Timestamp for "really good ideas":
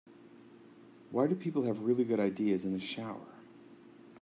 1.83-2.65